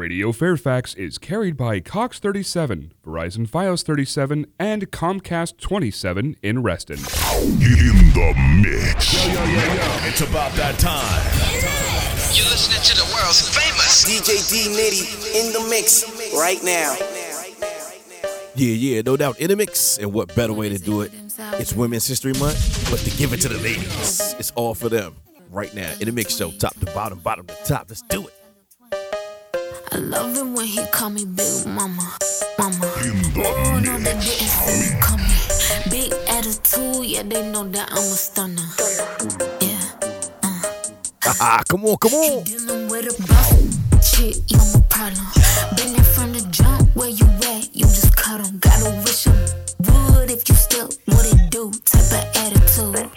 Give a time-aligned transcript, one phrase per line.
[0.00, 6.96] Radio Fairfax is carried by Cox 37, Verizon Fios 37, and Comcast 27 in Reston.
[6.96, 7.04] In
[8.14, 8.32] the
[8.62, 9.12] mix.
[9.12, 10.08] Yo, yo, yo, yo.
[10.08, 11.04] It's about that time.
[12.34, 16.96] You're listening to the world's famous DJ Dnitty in the mix right now.
[18.54, 19.38] Yeah, yeah, no doubt.
[19.38, 19.98] In the mix.
[19.98, 21.12] And what better way to do it?
[21.58, 24.34] It's Women's History Month, but to give it to the ladies.
[24.38, 25.14] It's all for them
[25.50, 25.92] right now.
[26.00, 27.84] In the mix show, top to bottom, bottom to top.
[27.90, 28.39] Let's do it.
[29.92, 32.16] I love him when he call me Big Mama,
[32.58, 32.78] Mama.
[32.82, 35.26] Oh no, they didn't see me coming.
[35.90, 38.62] Big attitude, yeah, they know that I'm a stunner.
[39.60, 39.80] Yeah.
[41.42, 41.62] Uh.
[41.68, 42.44] come on, come on.
[42.44, 45.26] He dealing with a boss, shit, you my problem.
[45.76, 47.74] Been there from the jump, where you at?
[47.74, 48.58] You just cut him.
[48.58, 49.36] Gotta wish him
[49.80, 51.70] would if you still what it do.
[51.84, 53.09] Type of attitude.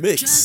[0.00, 0.39] mix.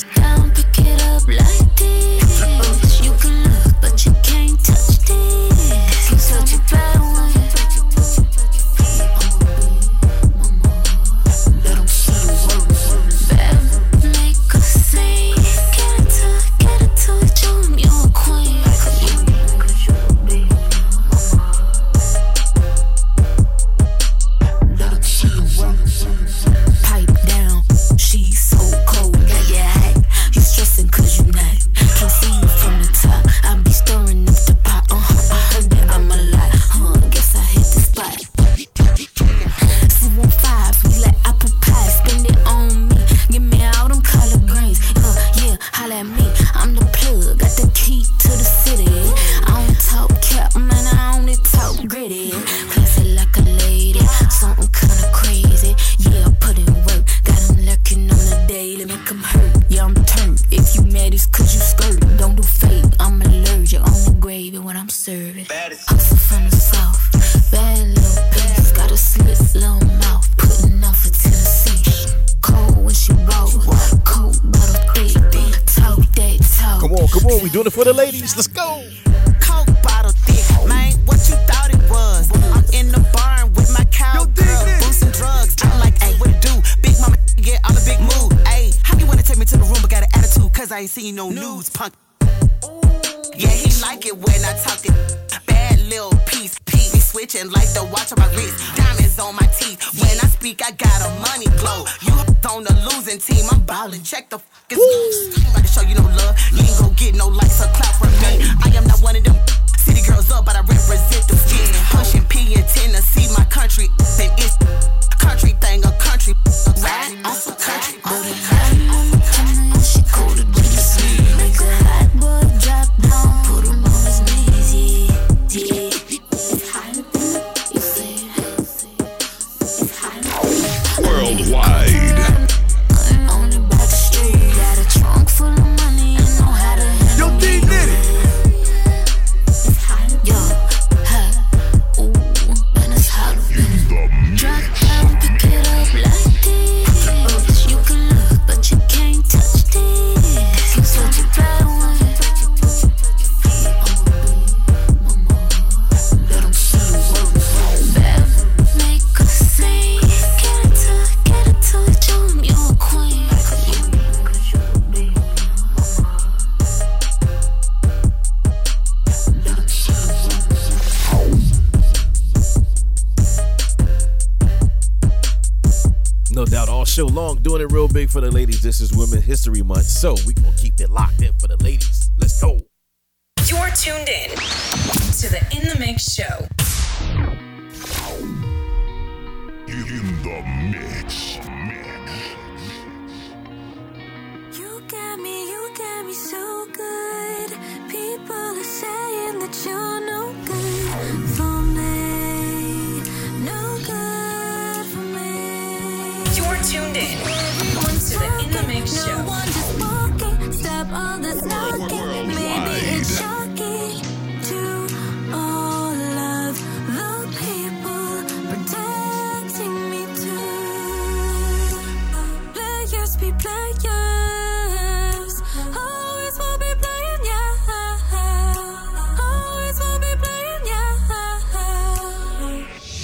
[178.16, 179.88] for the ladies, this is Women History Month.
[179.88, 180.34] So we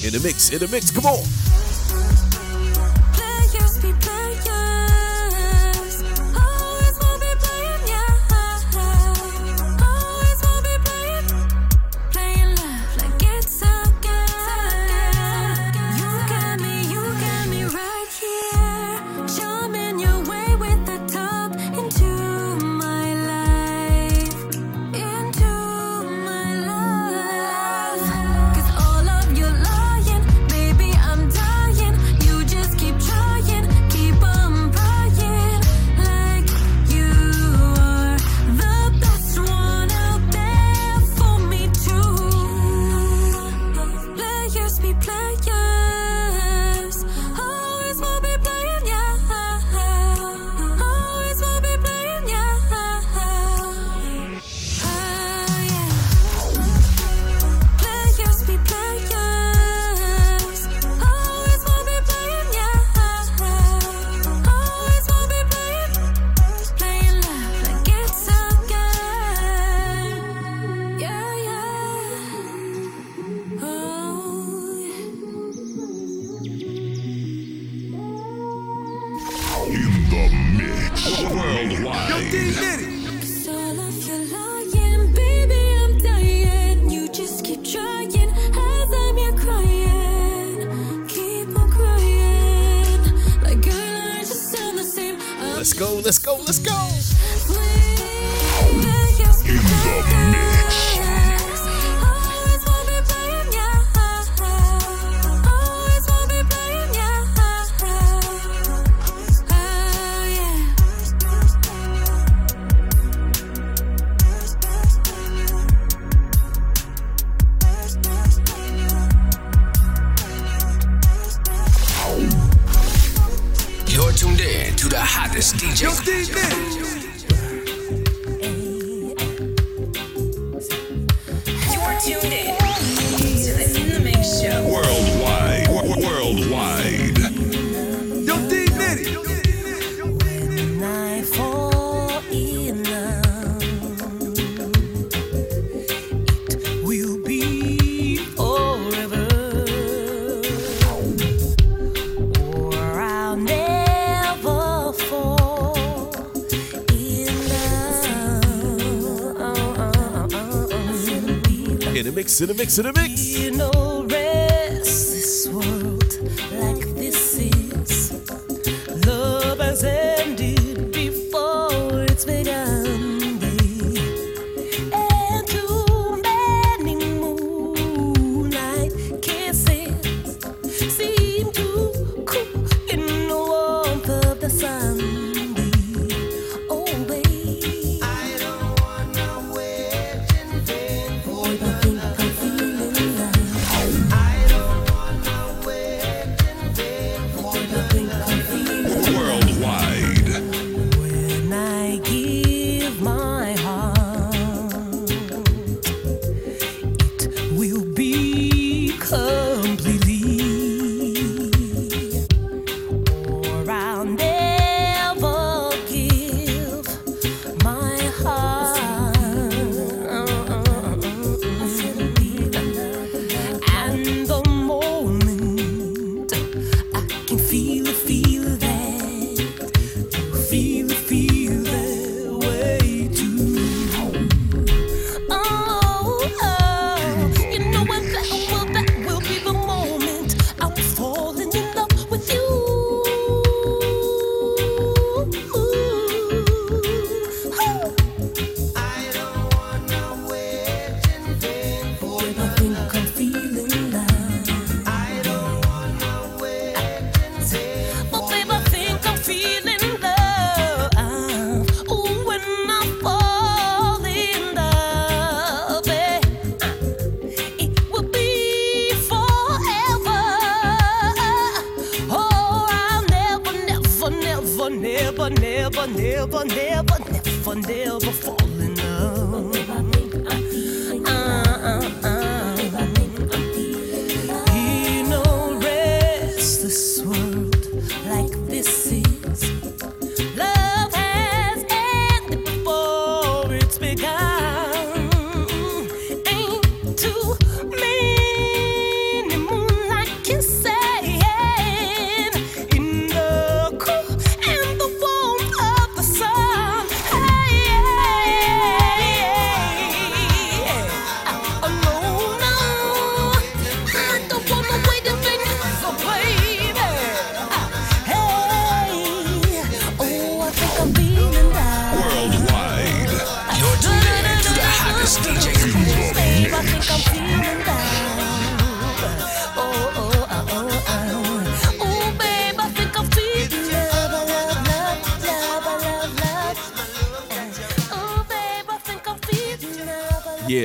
[0.04, 1.61] In the mix, in the mix, come on.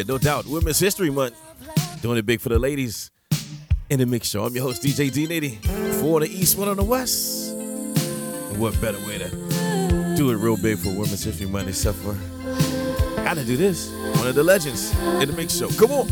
[0.07, 0.47] no doubt.
[0.47, 1.37] Women's History Month.
[2.03, 3.11] Doing it big for the ladies
[3.91, 4.45] in the mix show.
[4.45, 5.65] I'm your host, DJ Dnitty.
[6.01, 7.53] Four on the east, one on the west.
[7.53, 12.15] And what better way to do it real big for Women's History Month except for
[13.23, 13.91] how to do this?
[14.17, 15.69] One of the legends in the mix show.
[15.71, 16.09] Come on.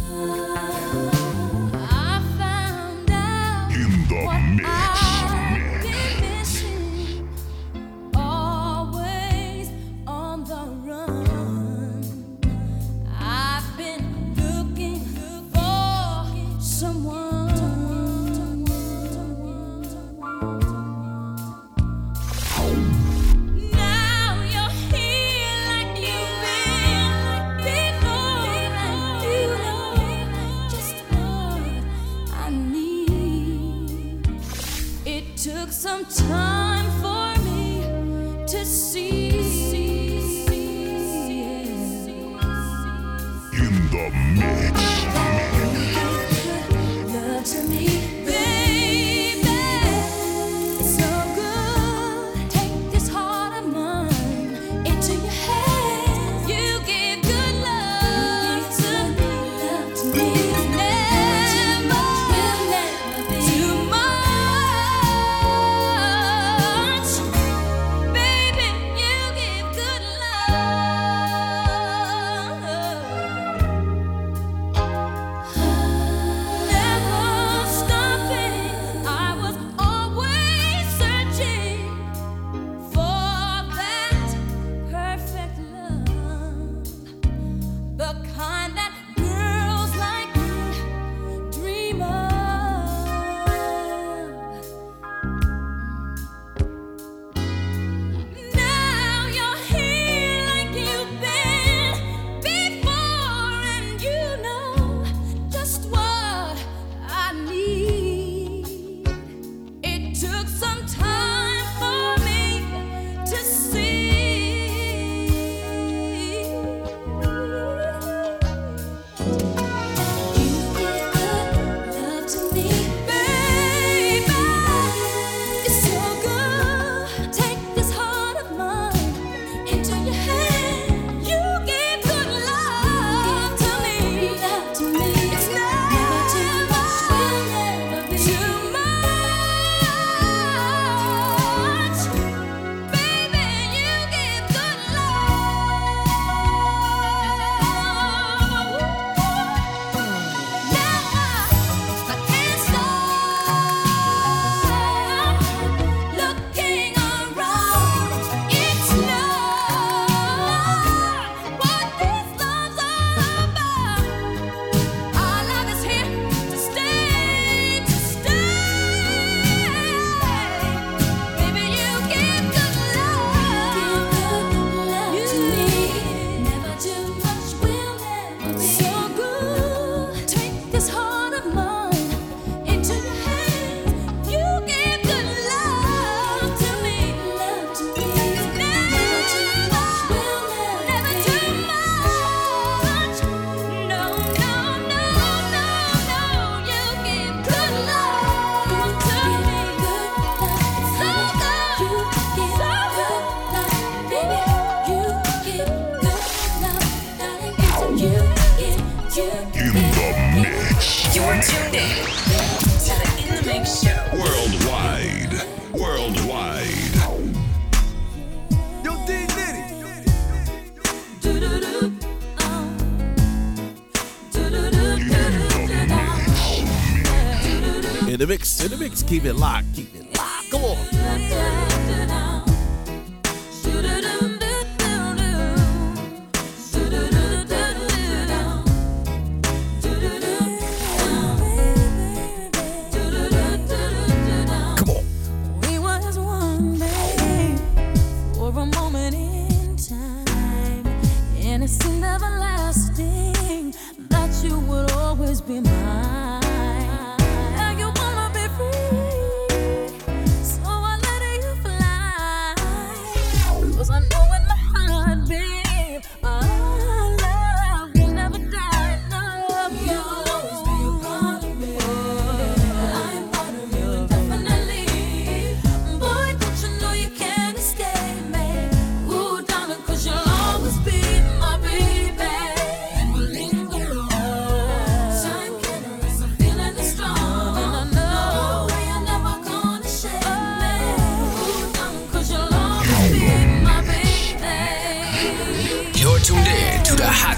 [3.73, 5.04] In the mix.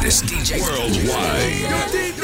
[0.06, 2.15] hottest DJ worldwide.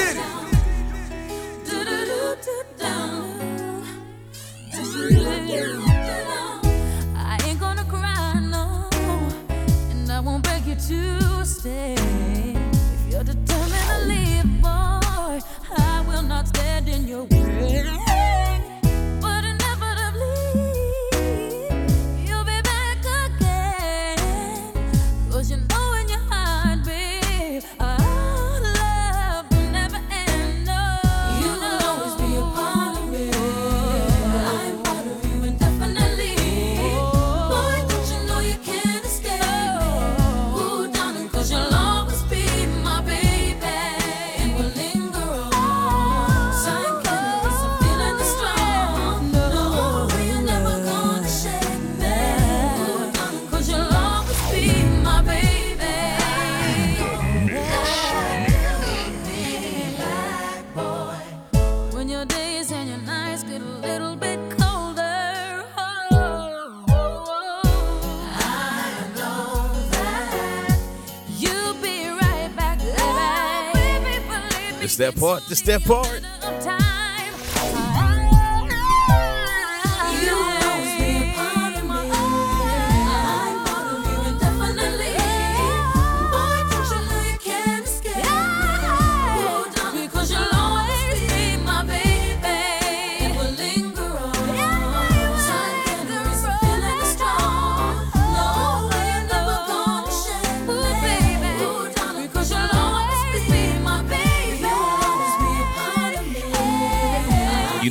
[75.23, 76.32] part to step part.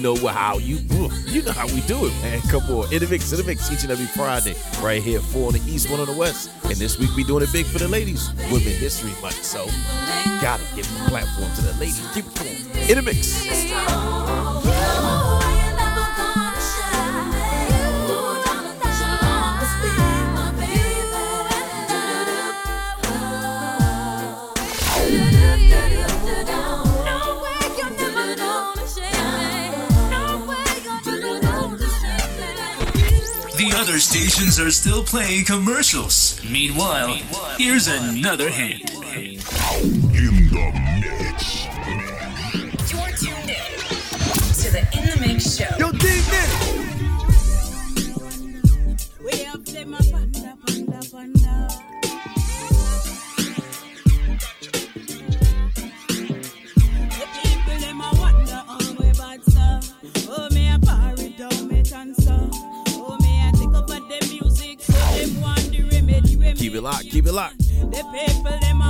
[0.02, 2.42] know how you mm, you know how we do it, man.
[2.50, 5.48] Come on, in the mix, in the mix, each and every Friday, right here, four
[5.48, 6.50] on the east, one on the west.
[6.64, 9.44] And this week we doing it big for the ladies, Women History Month.
[9.44, 9.66] So
[10.42, 12.06] gotta give the platform to the ladies.
[12.14, 12.58] Keep it going.
[12.90, 15.21] In the mix.
[33.92, 36.40] other stations are still playing commercials.
[36.50, 37.16] Meanwhile,
[37.58, 39.01] here's another hand.
[67.32, 67.54] lock.
[67.58, 68.81] The people, them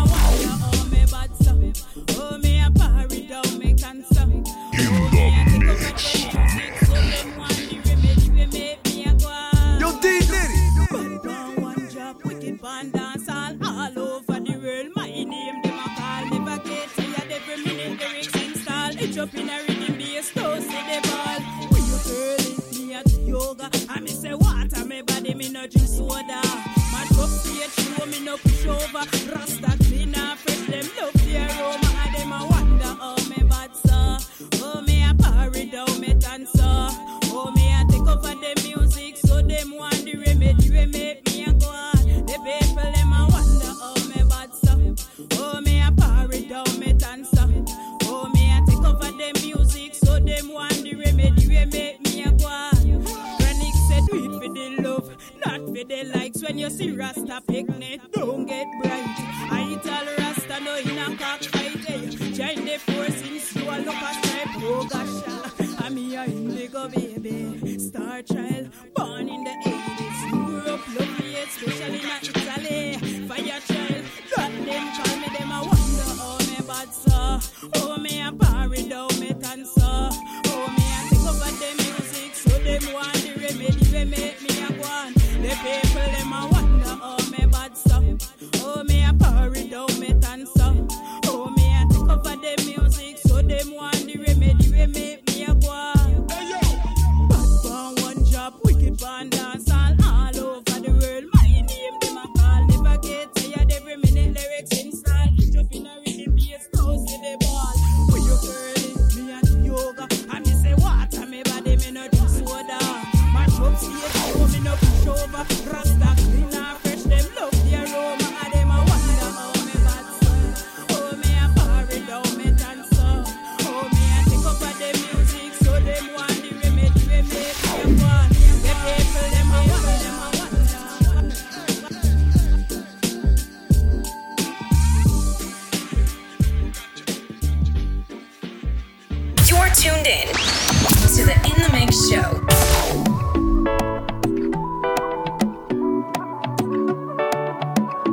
[56.62, 59.21] you see Rasta picnic, don't get bright.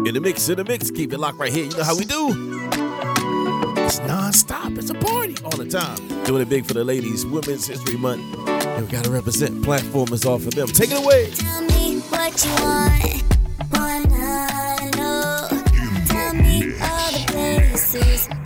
[0.08, 0.90] In the mix, in the mix.
[0.90, 1.66] Keep it locked right here.
[1.66, 2.28] You know how we do.
[3.84, 4.72] It's non-stop.
[4.78, 5.98] It's a party all the time.
[6.24, 7.26] Doing it big for the ladies.
[7.26, 8.22] Women's History Month.
[8.48, 9.62] And we gotta represent.
[9.62, 10.68] Platform is all for them.
[10.68, 11.30] Take it away.
[11.32, 13.22] Tell me what you want.
[13.68, 15.46] What I know.
[16.06, 18.37] Tell me all the places.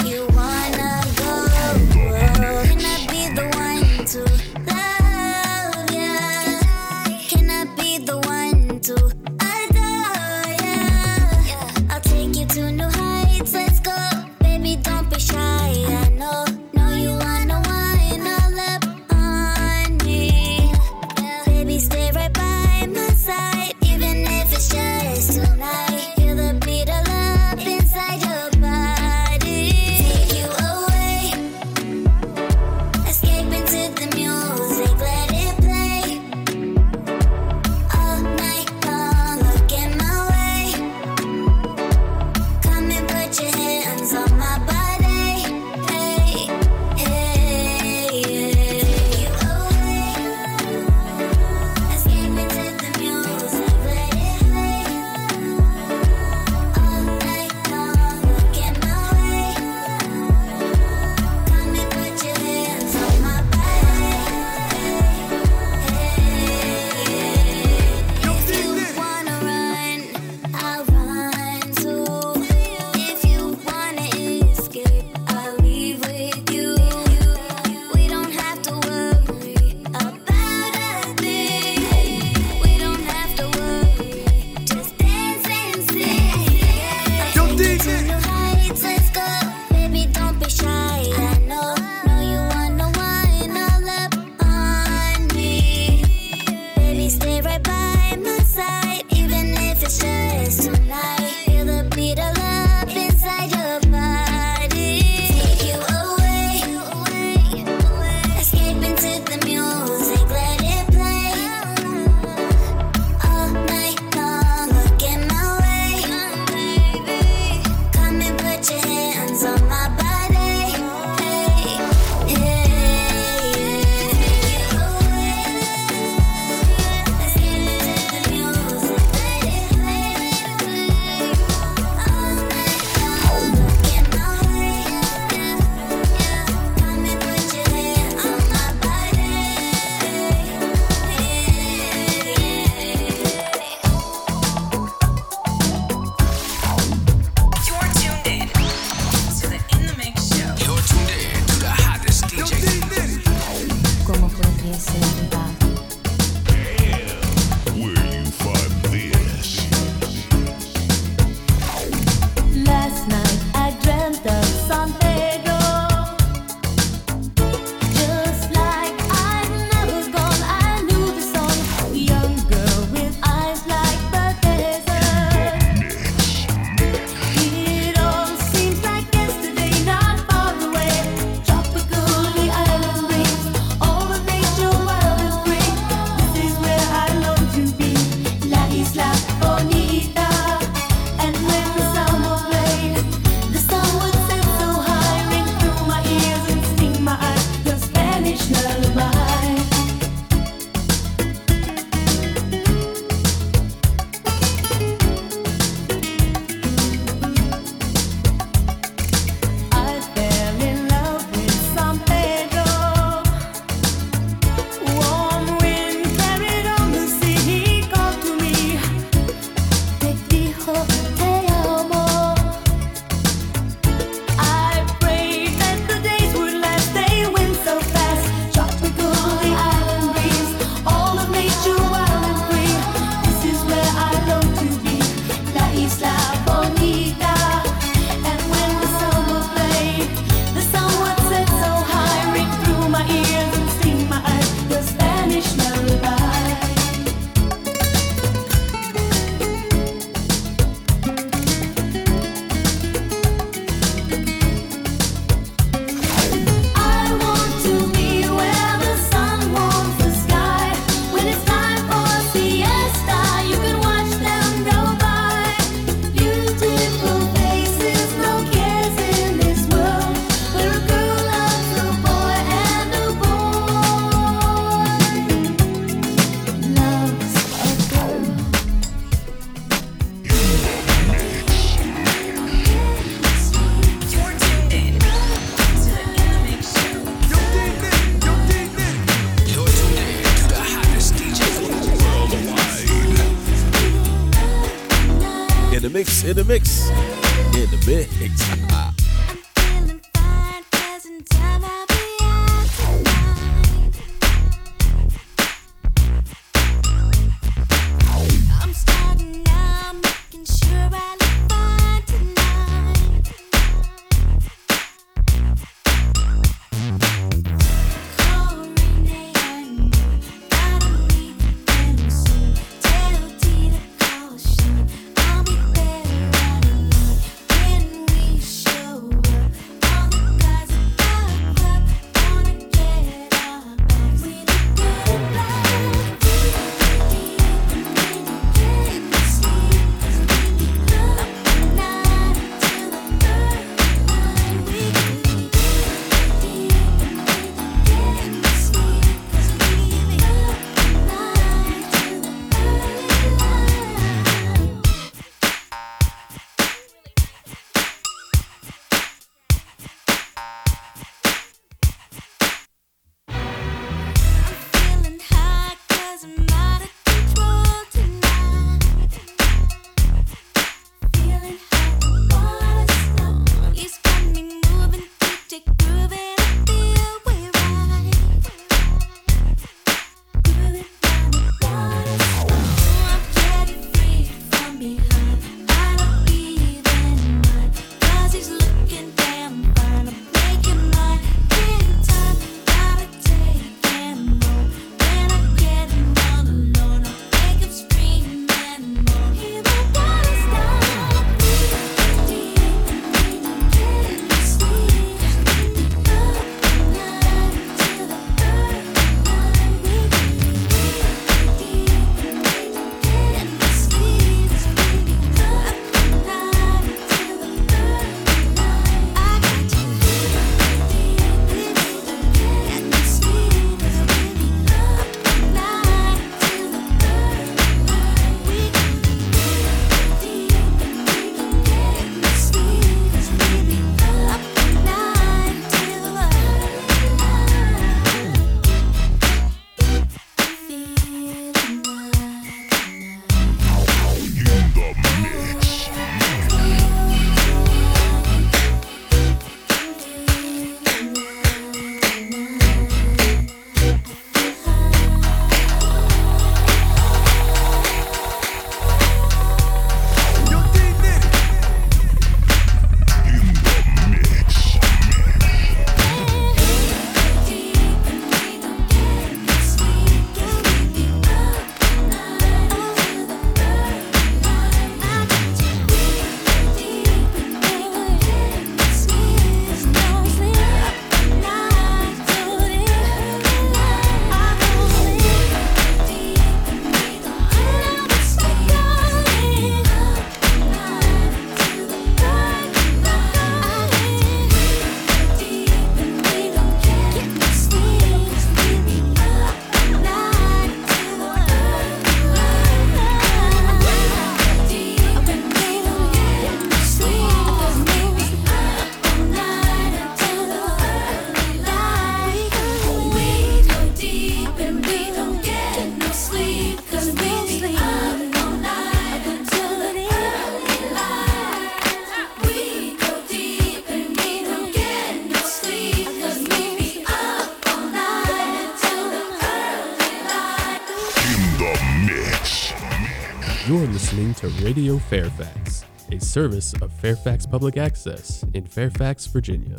[534.13, 539.79] Listening to Radio Fairfax, a service of Fairfax Public Access in Fairfax, Virginia.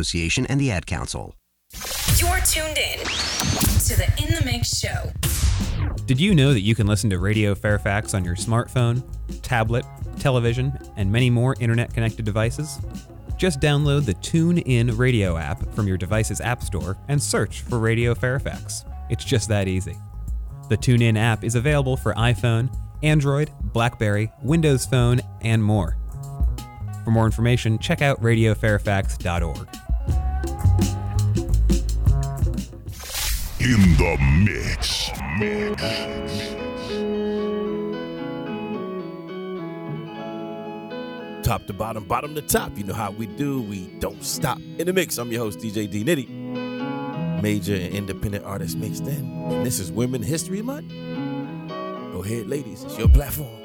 [0.00, 1.34] Association and the Ad Council.
[2.16, 5.12] You're tuned in to the In the Mix show.
[6.06, 9.04] Did you know that you can listen to Radio Fairfax on your smartphone,
[9.42, 9.84] tablet,
[10.18, 12.80] television, and many more internet connected devices?
[13.36, 18.14] Just download the TuneIn Radio app from your device's App Store and search for Radio
[18.14, 18.84] Fairfax.
[19.08, 19.96] It's just that easy.
[20.68, 25.96] The TuneIn app is available for iPhone, Android, Blackberry, Windows Phone, and more.
[27.04, 29.89] For more information, check out radiofairfax.org.
[33.60, 35.10] in the mix.
[35.38, 35.82] Mix.
[41.46, 42.78] Top to bottom, bottom to top.
[42.78, 43.60] You know how we do.
[43.60, 44.58] We don't stop.
[44.78, 47.42] In the mix, I'm your host, DJ Dnitty.
[47.42, 49.30] Major and independent artist mixed in.
[49.50, 50.90] And this is Women History Month.
[52.12, 52.84] Go ahead, ladies.
[52.84, 53.60] It's your platform.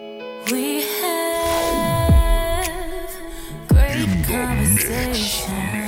[0.52, 2.68] We have
[3.70, 5.85] great in conversation.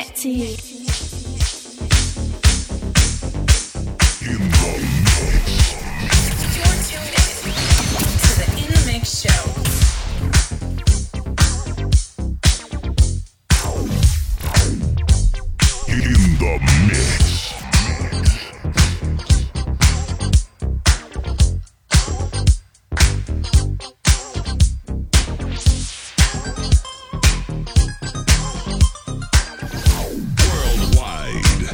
[0.00, 0.69] To you.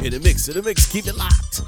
[0.07, 1.61] in the mix, in the mix, keep it locked.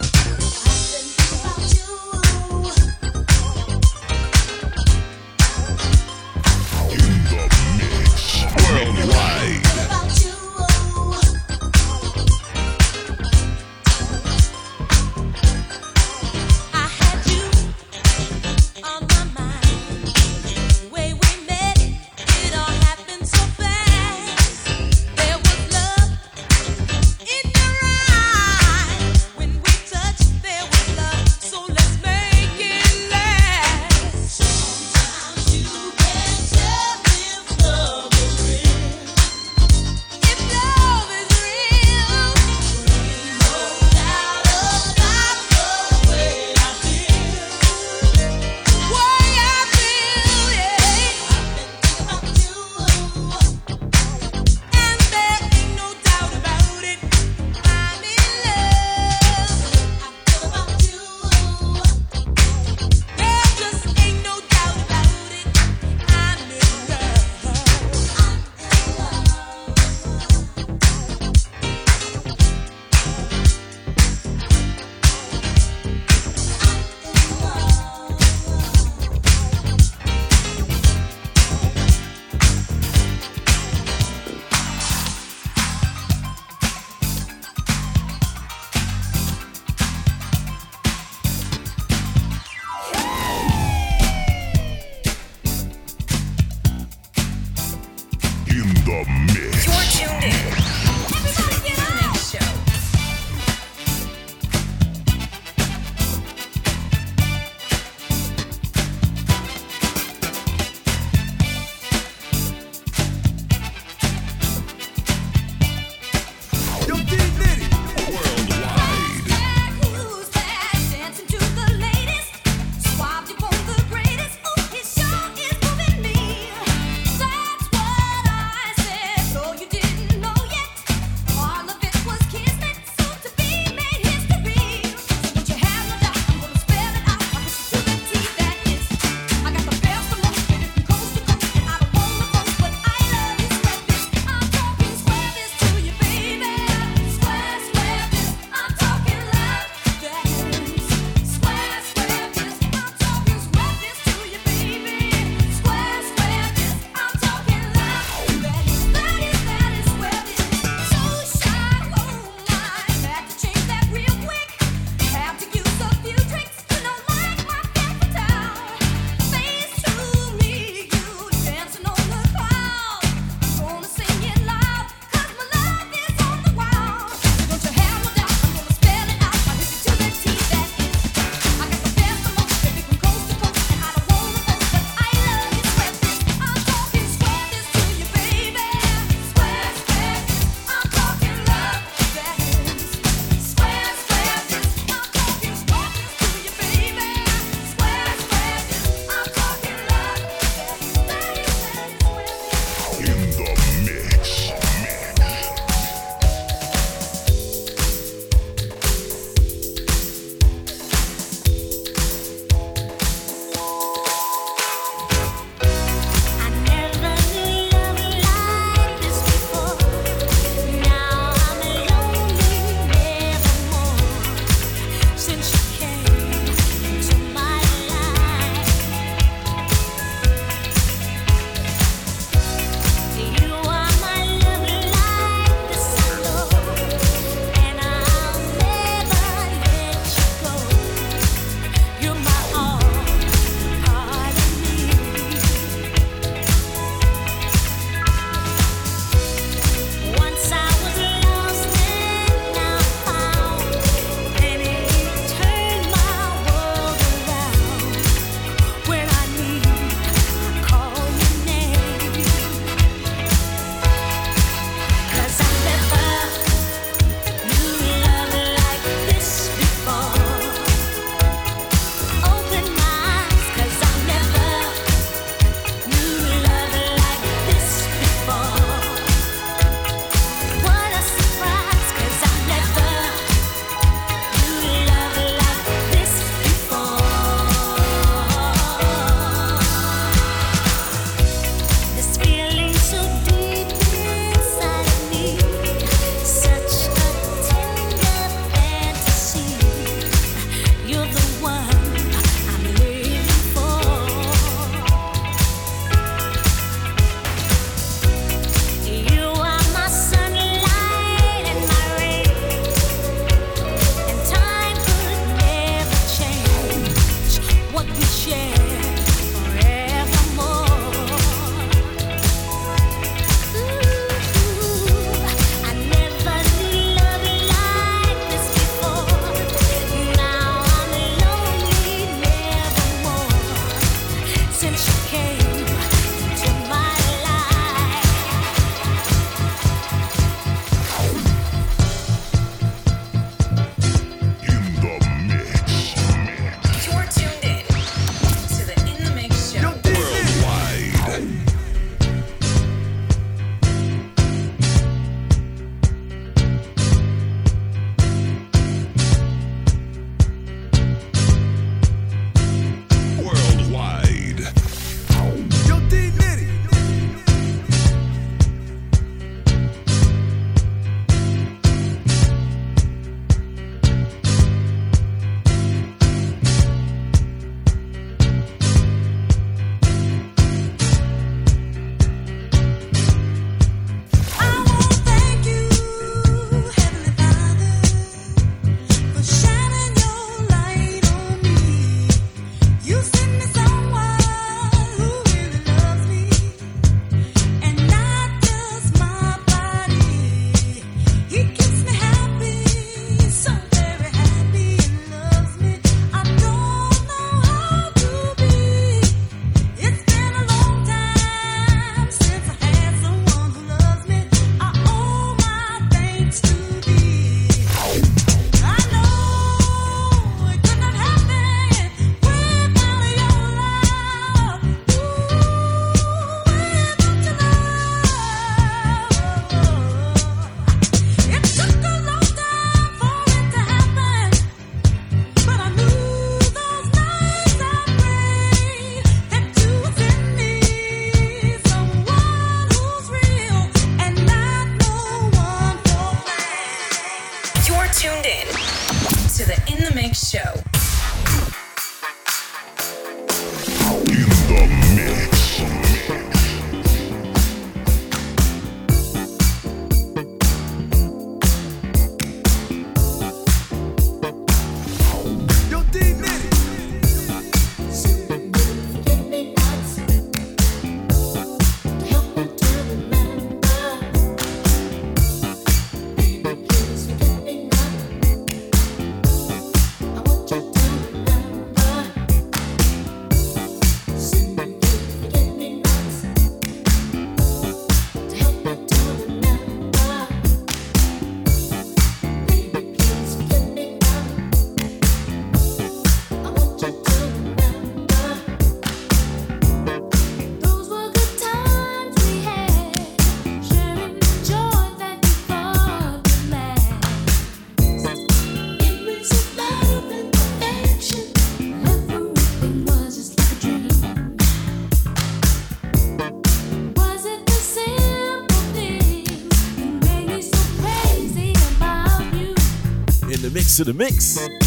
[523.80, 524.59] In the mix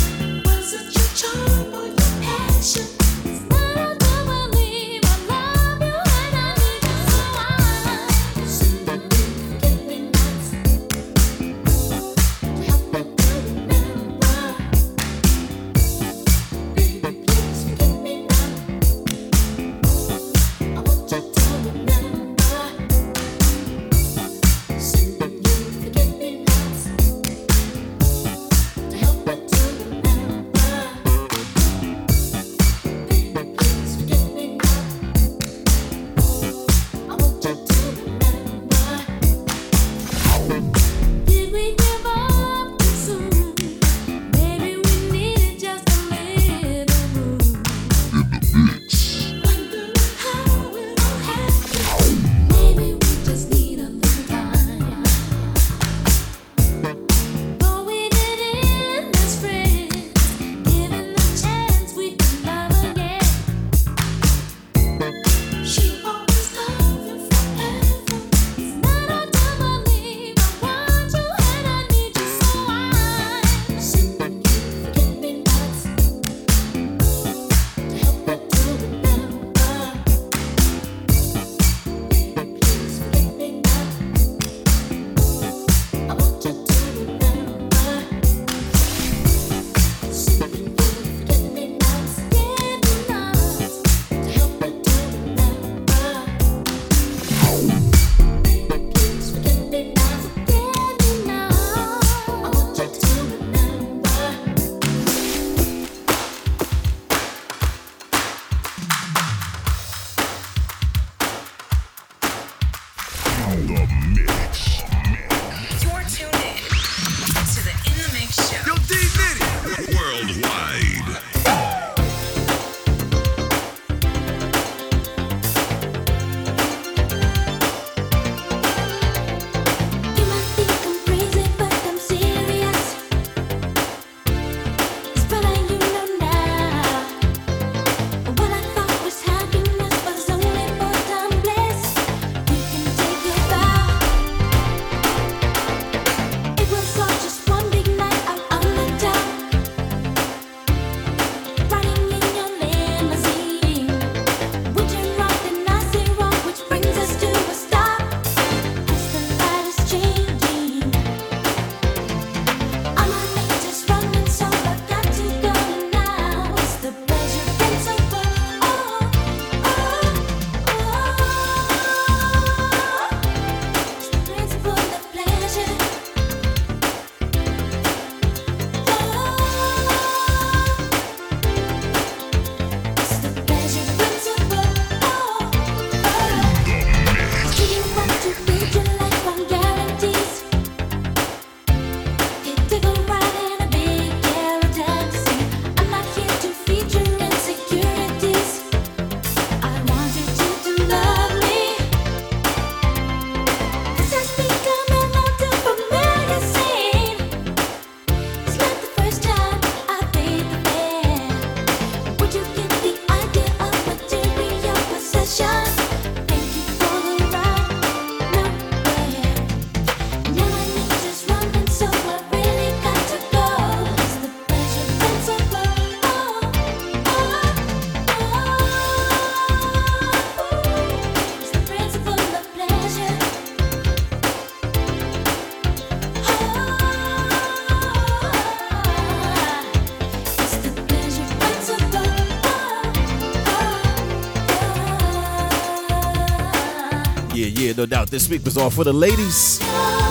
[247.82, 248.08] no doubt.
[248.10, 249.58] This week was all for the ladies.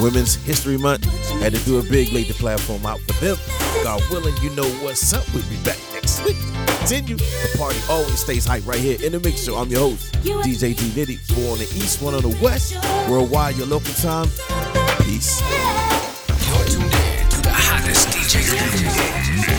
[0.02, 1.06] Women's History Month.
[1.40, 3.38] Had to do a big the platform out for them.
[3.82, 5.24] God willing, you know what's up.
[5.34, 6.36] We'll be back next week.
[6.80, 7.16] Continue.
[7.16, 9.56] The party always stays hype right here in the mix show.
[9.56, 11.20] I'm your host, DJ Dnitty.
[11.34, 12.76] Four on the east, one on the west.
[13.10, 14.28] Worldwide, your local time.
[15.06, 15.40] Peace.
[16.48, 19.51] You're tuned in to the hottest DJ.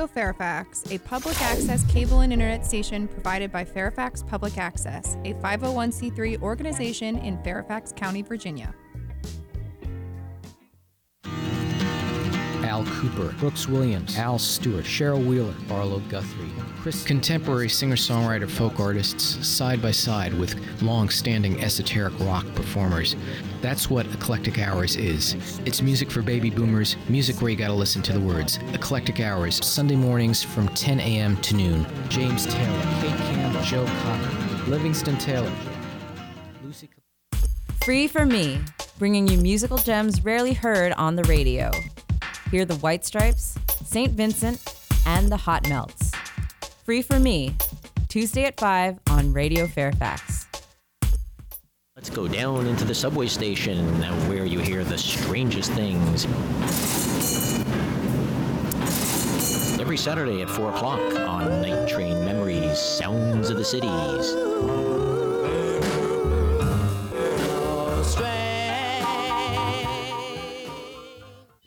[0.00, 5.34] Radio Fairfax, a public access cable and internet station provided by Fairfax Public Access, a
[5.34, 8.74] 501c3 organization in Fairfax County, Virginia.
[12.64, 16.48] Al Kooper, Brooks Williams, Al Stewart, Cheryl Wheeler, Arlo Guthrie,
[16.80, 17.04] Chris.
[17.04, 23.16] Contemporary singer songwriter folk artists side by side with long standing esoteric rock performers.
[23.60, 25.36] That's what Eclectic Hours is.
[25.66, 28.58] It's music for baby boomers, music where you gotta listen to the words.
[28.72, 31.36] Eclectic Hours, Sunday mornings from 10 a.m.
[31.38, 31.86] to noon.
[32.08, 35.52] James Taylor, Kate Campbell, Joe Cocker, Livingston Taylor,
[36.64, 36.88] Lucy.
[37.82, 38.60] Free for Me,
[38.98, 41.70] bringing you musical gems rarely heard on the radio.
[42.50, 44.12] Hear the White Stripes, St.
[44.12, 44.74] Vincent,
[45.06, 46.12] and the Hot Melts.
[46.84, 47.54] Free for Me,
[48.08, 50.49] Tuesday at 5 on Radio Fairfax.
[52.00, 53.84] Let's go down into the subway station
[54.26, 56.24] where you hear the strangest things.
[59.78, 64.34] Every Saturday at 4 o'clock on Night Train Memories Sounds of the Cities.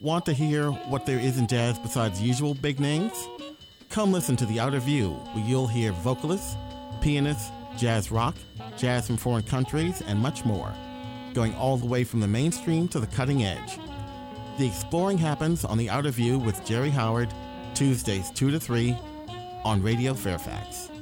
[0.02, 3.28] Want to hear what there is in jazz besides usual big names?
[3.92, 6.56] Come listen to The Outer View, where you'll hear vocalists,
[7.02, 8.36] pianists, jazz rock,
[8.78, 10.74] jazz from foreign countries, and much more,
[11.34, 13.80] going all the way from the mainstream to the cutting edge.
[14.58, 17.34] The exploring happens on The Outer View with Jerry Howard,
[17.74, 18.96] Tuesdays 2 to 3
[19.66, 20.93] on Radio Fairfax.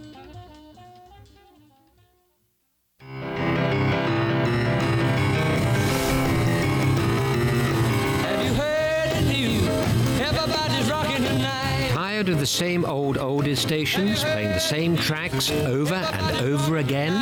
[12.41, 17.13] The same old oldies stations playing the same tracks over and over again?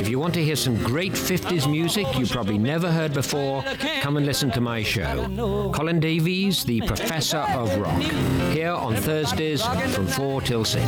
[0.00, 3.62] If you want to hear some great 50s music you probably never heard before,
[4.00, 5.28] come and listen to my show.
[5.74, 8.00] Colin Davies, the Professor of Rock,
[8.54, 9.62] here on Thursdays
[9.94, 10.82] from 4 till 6.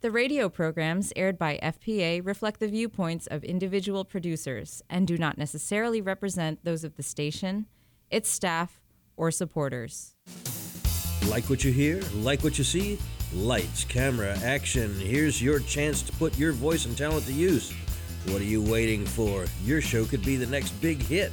[0.00, 5.38] The radio programs aired by FPA reflect the viewpoints of individual producers and do not
[5.38, 7.66] necessarily represent those of the station,
[8.10, 8.80] its staff,
[9.16, 10.14] or supporters.
[11.28, 12.00] Like what you hear?
[12.14, 12.98] Like what you see?
[13.34, 14.94] Lights, camera, action.
[15.00, 17.72] Here's your chance to put your voice and talent to use.
[18.26, 19.46] What are you waiting for?
[19.64, 21.32] Your show could be the next big hit.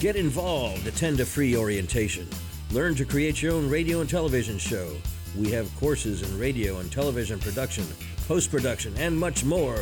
[0.00, 2.28] Get involved, attend a free orientation.
[2.72, 4.90] Learn to create your own radio and television show.
[5.38, 7.84] We have courses in radio and television production,
[8.26, 9.78] post production, and much more.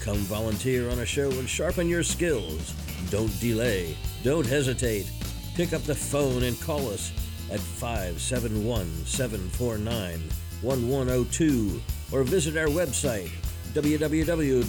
[0.00, 2.74] Come volunteer on a show and sharpen your skills.
[3.10, 3.96] Don't delay.
[4.22, 5.10] Don't hesitate.
[5.54, 7.12] Pick up the phone and call us
[7.50, 10.20] at 571 749
[10.62, 11.80] 1102
[12.10, 13.30] or visit our website
[13.74, 14.64] www.fcac.org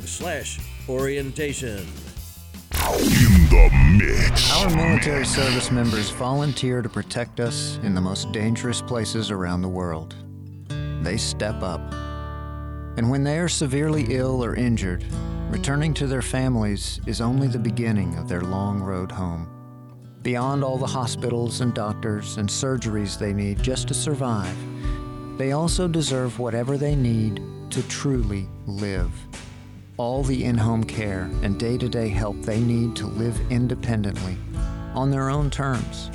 [0.00, 1.86] slash orientation.
[2.98, 4.52] In the mix.
[4.52, 9.68] Our military service members volunteer to protect us in the most dangerous places around the
[9.68, 10.16] world.
[11.02, 11.80] They step up.
[12.96, 15.04] And when they are severely ill or injured,
[15.50, 19.48] returning to their families is only the beginning of their long road home.
[20.22, 24.54] Beyond all the hospitals and doctors and surgeries they need just to survive,
[25.38, 29.10] they also deserve whatever they need to truly live.
[29.96, 34.36] All the in home care and day to day help they need to live independently,
[34.94, 36.10] on their own terms.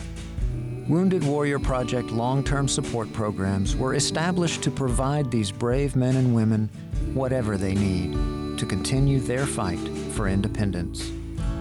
[0.87, 6.35] Wounded Warrior Project long term support programs were established to provide these brave men and
[6.35, 6.69] women
[7.13, 11.11] whatever they need to continue their fight for independence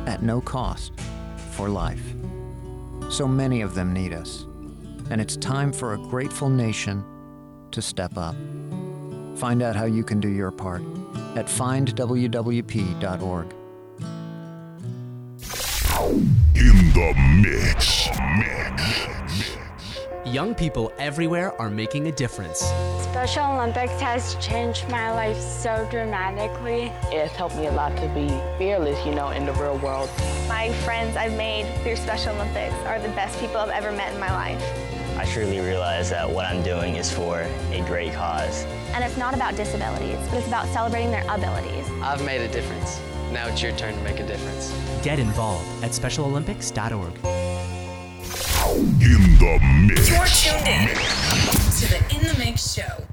[0.07, 0.93] at no cost
[1.51, 2.15] for life.
[3.11, 4.47] So many of them need us,
[5.11, 7.05] and it's time for a grateful nation
[7.73, 8.37] to step up.
[9.37, 10.83] Find out how you can do your part
[11.35, 13.55] at findwwp.org.
[16.55, 18.07] In the mix.
[20.25, 22.61] Young people everywhere are making a difference.
[23.03, 26.93] Special Olympics has changed my life so dramatically.
[27.11, 30.09] It's helped me a lot to be fearless, you know, in the real world.
[30.49, 34.21] My friends I've made through Special Olympics are the best people I've ever met in
[34.21, 34.63] my life.
[35.19, 37.41] I truly realize that what I'm doing is for
[37.73, 38.63] a great cause.
[38.95, 41.91] And it's not about disabilities, but it's about celebrating their abilities.
[42.01, 43.01] I've made a difference.
[43.33, 44.73] Now it's your turn to make a difference.
[45.03, 47.72] Get involved at SpecialOlympics.org.
[48.75, 50.09] In the mix.
[50.09, 53.12] You're tuned in to the In the Mix show.